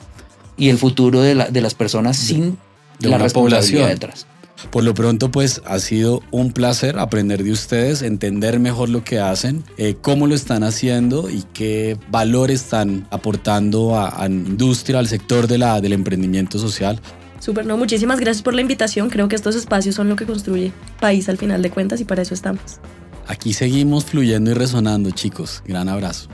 Y 0.58 0.68
el 0.68 0.78
futuro 0.78 1.22
de, 1.22 1.36
de 1.36 1.62
las 1.62 1.74
personas 1.74 2.18
sin 2.18 2.58
la 3.00 3.18
responsabilidad 3.18 3.88
detrás. 3.88 4.28
Por 4.72 4.84
lo 4.84 4.94
pronto, 4.94 5.32
pues 5.32 5.62
ha 5.66 5.80
sido 5.80 6.22
un 6.32 6.52
placer 6.52 7.00
aprender 7.00 7.44
de 7.44 7.52
ustedes, 7.52 8.02
entender 8.02 8.60
mejor 8.60 8.90
lo 8.90 9.04
que 9.04 9.20
hacen, 9.20 9.64
eh, 9.78 9.96
cómo 10.00 10.28
lo 10.28 10.36
están 10.36 10.64
haciendo 10.64 11.30
y 11.30 11.44
qué 11.54 11.98
valor 12.12 12.52
están 12.52 13.08
aportando 13.10 13.98
a, 13.98 14.18
la 14.20 14.26
industria, 14.28 15.00
al 15.00 15.08
sector 15.08 15.48
de 15.48 15.58
la, 15.58 15.80
del 15.80 15.94
emprendimiento 15.94 16.60
social. 16.60 17.00
Súper, 17.40 17.66
no, 17.66 17.78
muchísimas 17.78 18.20
gracias 18.20 18.44
por 18.44 18.54
la 18.54 18.62
invitación. 18.62 19.10
Creo 19.10 19.30
que 19.30 19.36
estos 19.36 19.56
espacios 19.56 19.96
son 19.96 20.10
lo 20.10 20.18
que 20.18 20.26
construye 20.26 20.74
país 21.00 21.30
al 21.30 21.38
final 21.38 21.62
de 21.62 21.70
cuentas 21.70 22.02
y 22.02 22.04
para 22.04 22.22
eso 22.22 22.34
estamos. 22.34 22.80
Aquí 23.28 23.54
seguimos 23.54 24.06
fluyendo 24.06 24.52
y 24.52 24.56
resonando, 24.56 25.12
chicos. 25.12 25.64
Gran 25.66 25.88
abrazo. 25.88 26.30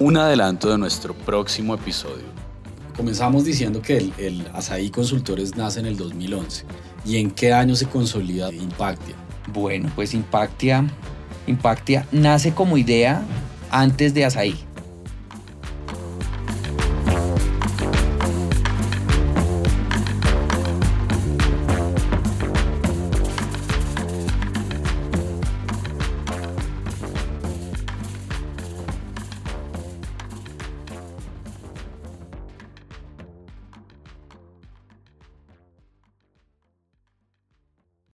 Un 0.00 0.16
adelanto 0.16 0.70
de 0.70 0.78
nuestro 0.78 1.12
próximo 1.12 1.74
episodio. 1.74 2.24
Comenzamos 2.96 3.44
diciendo 3.44 3.82
que 3.82 3.98
el, 3.98 4.14
el 4.16 4.46
Asaí 4.54 4.88
Consultores 4.88 5.56
nace 5.56 5.80
en 5.80 5.84
el 5.84 5.98
2011. 5.98 6.64
¿Y 7.04 7.18
en 7.18 7.30
qué 7.30 7.52
año 7.52 7.76
se 7.76 7.86
consolida 7.86 8.50
Impactia? 8.50 9.14
Bueno, 9.52 9.92
pues 9.94 10.14
Impactia, 10.14 10.86
Impactia 11.46 12.06
nace 12.12 12.54
como 12.54 12.78
idea 12.78 13.22
antes 13.70 14.14
de 14.14 14.24
Asaí 14.24 14.69